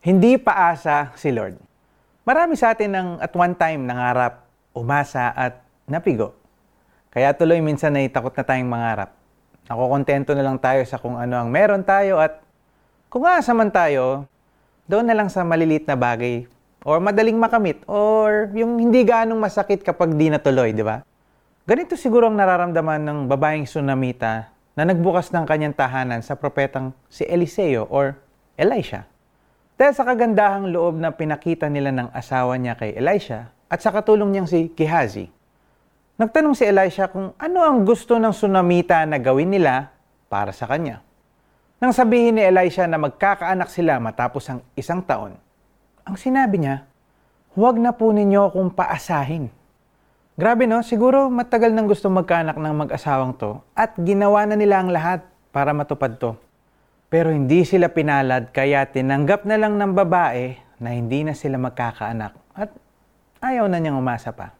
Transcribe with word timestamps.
Hindi 0.00 0.40
paasa 0.40 1.12
si 1.12 1.28
Lord. 1.28 1.60
Marami 2.24 2.56
sa 2.56 2.72
atin 2.72 2.88
ang 2.96 3.08
at 3.20 3.36
one 3.36 3.52
time 3.52 3.84
nangarap, 3.84 4.48
umasa 4.72 5.28
at 5.36 5.60
napigo. 5.84 6.32
Kaya 7.12 7.36
tuloy 7.36 7.60
minsan 7.60 7.92
ay 8.00 8.08
takot 8.08 8.32
na 8.32 8.40
tayong 8.40 8.64
mangarap. 8.64 9.12
Ako 9.68 9.92
kontento 9.92 10.32
na 10.32 10.40
lang 10.40 10.56
tayo 10.56 10.80
sa 10.88 10.96
kung 10.96 11.20
ano 11.20 11.36
ang 11.36 11.52
meron 11.52 11.84
tayo 11.84 12.16
at 12.16 12.40
kung 13.12 13.28
asa 13.28 13.52
man 13.52 13.68
tayo, 13.68 14.24
doon 14.88 15.04
na 15.04 15.12
lang 15.12 15.28
sa 15.28 15.44
maliliit 15.44 15.84
na 15.84 16.00
bagay 16.00 16.48
or 16.80 16.96
madaling 16.96 17.36
makamit 17.36 17.84
or 17.84 18.48
yung 18.56 18.80
hindi 18.80 19.04
ganong 19.04 19.36
masakit 19.36 19.84
kapag 19.84 20.16
di 20.16 20.32
natuloy, 20.32 20.72
di 20.72 20.80
ba? 20.80 21.04
Ganito 21.68 21.92
siguro 21.92 22.24
ang 22.24 22.40
nararamdaman 22.40 23.04
ng 23.04 23.18
babaeng 23.28 23.68
Sunamita 23.68 24.48
na 24.72 24.88
nagbukas 24.88 25.28
ng 25.28 25.44
kanyang 25.44 25.76
tahanan 25.76 26.24
sa 26.24 26.40
propetang 26.40 26.96
si 27.12 27.28
Eliseo 27.28 27.84
or 27.92 28.16
Elisha. 28.56 29.04
Dahil 29.80 29.96
sa 29.96 30.04
kagandahang 30.04 30.68
loob 30.76 31.00
na 31.00 31.08
pinakita 31.08 31.64
nila 31.72 31.88
ng 31.88 32.12
asawa 32.12 32.60
niya 32.60 32.76
kay 32.76 32.92
Elisha 32.92 33.48
at 33.64 33.80
sa 33.80 33.88
katulong 33.88 34.28
niyang 34.28 34.44
si 34.44 34.68
Gehazi. 34.76 35.32
Nagtanong 36.20 36.52
si 36.52 36.68
Elisha 36.68 37.08
kung 37.08 37.32
ano 37.40 37.64
ang 37.64 37.88
gusto 37.88 38.20
ng 38.20 38.28
Sunamita 38.28 39.08
na 39.08 39.16
gawin 39.16 39.48
nila 39.48 39.88
para 40.28 40.52
sa 40.52 40.68
kanya. 40.68 41.00
Nang 41.80 41.96
sabihin 41.96 42.36
ni 42.36 42.44
Elisha 42.44 42.84
na 42.84 43.00
magkakaanak 43.00 43.72
sila 43.72 43.96
matapos 43.96 44.52
ang 44.52 44.60
isang 44.76 45.00
taon, 45.00 45.32
ang 46.04 46.16
sinabi 46.20 46.60
niya, 46.60 46.84
huwag 47.56 47.80
na 47.80 47.96
po 47.96 48.12
ninyo 48.12 48.52
akong 48.52 48.76
paasahin. 48.76 49.48
Grabe 50.36 50.68
no, 50.68 50.84
siguro 50.84 51.32
matagal 51.32 51.72
nang 51.72 51.88
gusto 51.88 52.12
magkaanak 52.12 52.60
ng 52.60 52.84
mag-asawang 52.84 53.32
to 53.32 53.56
at 53.72 53.96
ginawa 53.96 54.44
na 54.44 54.60
nila 54.60 54.84
ang 54.84 54.92
lahat 54.92 55.24
para 55.56 55.72
matupad 55.72 56.20
to. 56.20 56.36
Pero 57.10 57.34
hindi 57.34 57.66
sila 57.66 57.90
pinalad 57.90 58.54
kaya 58.54 58.86
tinanggap 58.86 59.42
na 59.42 59.58
lang 59.58 59.74
ng 59.74 59.98
babae 59.98 60.54
na 60.78 60.94
hindi 60.94 61.26
na 61.26 61.34
sila 61.34 61.58
magkakaanak 61.58 62.38
at 62.54 62.70
ayaw 63.42 63.66
na 63.66 63.82
niyang 63.82 63.98
umasa 63.98 64.30
pa. 64.30 64.54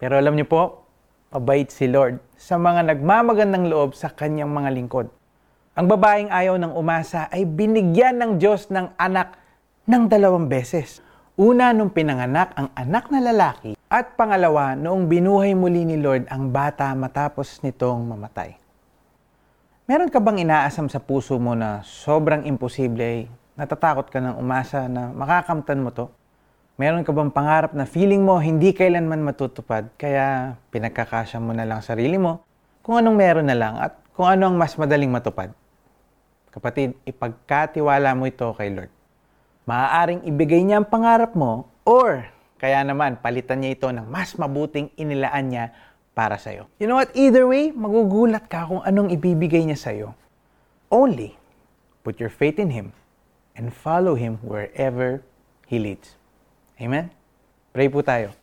Pero 0.00 0.16
alam 0.16 0.32
niyo 0.32 0.48
po, 0.48 0.88
mabait 1.28 1.68
si 1.68 1.92
Lord 1.92 2.24
sa 2.40 2.56
mga 2.56 2.88
nagmamagandang 2.88 3.68
loob 3.68 3.92
sa 3.92 4.08
kanyang 4.08 4.48
mga 4.48 4.72
lingkod. 4.72 5.12
Ang 5.76 5.92
babaeng 5.92 6.32
ayaw 6.32 6.56
ng 6.56 6.72
umasa 6.72 7.28
ay 7.28 7.44
binigyan 7.44 8.16
ng 8.16 8.40
Diyos 8.40 8.72
ng 8.72 8.96
anak 8.96 9.36
ng 9.84 10.08
dalawang 10.08 10.48
beses. 10.48 11.04
Una 11.36 11.76
nung 11.76 11.92
pinanganak 11.92 12.56
ang 12.56 12.72
anak 12.72 13.12
na 13.12 13.20
lalaki 13.20 13.76
at 13.92 14.16
pangalawa 14.16 14.72
noong 14.72 15.04
binuhay 15.04 15.52
muli 15.52 15.84
ni 15.84 16.00
Lord 16.00 16.32
ang 16.32 16.48
bata 16.48 16.88
matapos 16.96 17.60
nitong 17.60 18.08
mamatay. 18.08 18.61
Meron 19.82 20.14
ka 20.14 20.22
bang 20.22 20.46
inaasam 20.46 20.86
sa 20.86 21.02
puso 21.02 21.42
mo 21.42 21.58
na 21.58 21.82
sobrang 21.82 22.46
imposible, 22.46 23.26
natatakot 23.58 24.14
ka 24.14 24.22
ng 24.22 24.38
umasa 24.38 24.86
na 24.86 25.10
makakamtan 25.10 25.82
mo 25.82 25.90
to? 25.90 26.06
Meron 26.78 27.02
ka 27.02 27.10
bang 27.10 27.34
pangarap 27.34 27.74
na 27.74 27.82
feeling 27.82 28.22
mo 28.22 28.38
hindi 28.38 28.70
kailanman 28.70 29.26
matutupad 29.26 29.90
kaya 29.98 30.54
pinagkakasya 30.70 31.42
mo 31.42 31.50
na 31.50 31.66
lang 31.66 31.82
sarili 31.82 32.14
mo 32.14 32.46
kung 32.86 32.94
anong 32.94 33.18
meron 33.18 33.50
na 33.50 33.58
lang 33.58 33.74
at 33.74 33.98
kung 34.14 34.30
ano 34.30 34.54
ang 34.54 34.56
mas 34.56 34.78
madaling 34.78 35.10
matupad? 35.10 35.50
Kapatid, 36.54 36.94
ipagkatiwala 37.02 38.14
mo 38.14 38.30
ito 38.30 38.54
kay 38.54 38.70
Lord. 38.70 38.92
Maaaring 39.66 40.30
ibigay 40.30 40.62
niya 40.62 40.78
ang 40.78 40.86
pangarap 40.86 41.34
mo 41.34 41.66
or 41.82 42.30
kaya 42.62 42.86
naman 42.86 43.18
palitan 43.18 43.58
niya 43.58 43.74
ito 43.74 43.90
ng 43.90 44.06
mas 44.06 44.38
mabuting 44.38 44.94
inilaan 44.94 45.50
niya 45.50 45.64
para 46.12 46.36
sa'yo. 46.36 46.68
You 46.76 46.88
know 46.88 47.00
what? 47.00 47.12
Either 47.16 47.48
way, 47.48 47.72
magugulat 47.72 48.48
ka 48.48 48.68
kung 48.68 48.84
anong 48.84 49.12
ibibigay 49.12 49.64
niya 49.64 49.80
sa'yo. 49.80 50.08
Only 50.92 51.36
put 52.04 52.20
your 52.20 52.28
faith 52.28 52.60
in 52.60 52.68
Him 52.68 52.92
and 53.56 53.72
follow 53.72 54.12
Him 54.16 54.36
wherever 54.44 55.24
He 55.64 55.80
leads. 55.80 56.20
Amen? 56.76 57.08
Pray 57.72 57.88
po 57.88 58.04
tayo. 58.04 58.36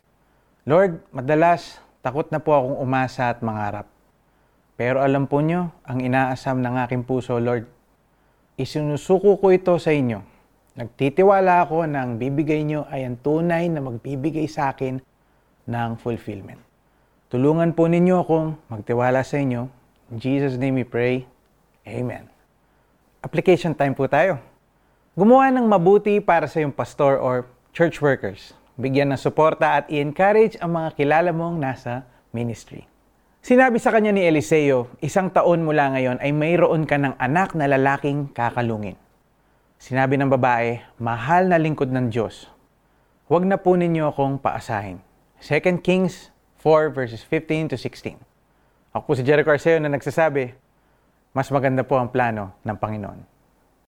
Lord, 0.66 0.98
madalas 1.14 1.78
takot 2.02 2.26
na 2.34 2.42
po 2.42 2.56
akong 2.56 2.78
umasa 2.82 3.30
at 3.30 3.38
mangarap. 3.44 3.86
Pero 4.74 5.04
alam 5.04 5.28
po 5.28 5.44
nyo, 5.44 5.70
ang 5.84 6.00
inaasam 6.00 6.58
ng 6.64 6.74
aking 6.88 7.04
puso, 7.04 7.36
Lord, 7.36 7.68
isinusuko 8.56 9.36
ko 9.36 9.52
ito 9.52 9.76
sa 9.76 9.92
inyo. 9.92 10.24
Nagtitiwala 10.80 11.68
ako 11.68 11.84
na 11.84 12.08
ang 12.08 12.16
bibigay 12.16 12.64
nyo 12.64 12.88
ay 12.88 13.04
ang 13.04 13.20
tunay 13.20 13.68
na 13.68 13.84
magbibigay 13.84 14.48
sa 14.48 14.72
akin 14.72 14.96
ng 15.68 15.90
fulfillment. 16.00 16.69
Tulungan 17.30 17.78
po 17.78 17.86
ninyo 17.86 18.26
akong 18.26 18.58
magtiwala 18.66 19.22
sa 19.22 19.38
inyo. 19.38 19.70
In 20.10 20.18
Jesus' 20.18 20.58
name 20.58 20.82
we 20.82 20.86
pray. 20.86 21.30
Amen. 21.86 22.26
Application 23.22 23.70
time 23.70 23.94
po 23.94 24.10
tayo. 24.10 24.42
Gumawa 25.14 25.54
ng 25.54 25.62
mabuti 25.62 26.18
para 26.18 26.50
sa 26.50 26.58
iyong 26.58 26.74
pastor 26.74 27.22
or 27.22 27.46
church 27.70 28.02
workers. 28.02 28.50
Bigyan 28.74 29.14
ng 29.14 29.20
suporta 29.22 29.78
at 29.78 29.86
i-encourage 29.86 30.58
ang 30.58 30.74
mga 30.74 30.98
kilala 30.98 31.30
mong 31.30 31.54
nasa 31.54 32.02
ministry. 32.34 32.90
Sinabi 33.46 33.78
sa 33.78 33.94
kanya 33.94 34.10
ni 34.10 34.26
Eliseo, 34.26 34.90
isang 34.98 35.30
taon 35.30 35.62
mula 35.62 35.86
ngayon 35.94 36.18
ay 36.18 36.34
mayroon 36.34 36.82
ka 36.82 36.98
ng 36.98 37.14
anak 37.14 37.54
na 37.54 37.70
lalaking 37.70 38.26
kakalungin. 38.34 38.98
Sinabi 39.78 40.18
ng 40.18 40.34
babae, 40.34 40.82
mahal 40.98 41.46
na 41.46 41.62
lingkod 41.62 41.94
ng 41.94 42.10
Diyos. 42.10 42.50
Huwag 43.30 43.46
na 43.46 43.54
po 43.54 43.78
ninyo 43.78 44.10
akong 44.10 44.42
paasahin. 44.42 44.98
2 45.38 45.78
Kings 45.78 46.29
4 46.60 46.92
verses 46.92 47.24
15 47.24 47.72
to 47.72 47.76
16. 47.76 48.20
Ako 48.92 49.02
po 49.06 49.12
si 49.16 49.24
Jericho 49.24 49.48
Arceo 49.48 49.80
na 49.80 49.88
nagsasabi, 49.88 50.52
mas 51.32 51.48
maganda 51.48 51.80
po 51.86 51.96
ang 51.96 52.12
plano 52.12 52.52
ng 52.66 52.76
Panginoon. 52.76 53.29